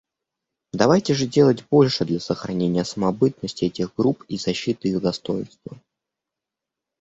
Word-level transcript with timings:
Давайте 0.73 1.13
же 1.13 1.27
делать 1.27 1.63
больше 1.69 2.05
для 2.05 2.19
сохранения 2.19 2.83
самобытности 2.85 3.65
этих 3.65 3.93
групп 3.95 4.23
и 4.27 4.37
защиты 4.39 4.87
их 4.89 4.99
достоинства. 4.99 5.79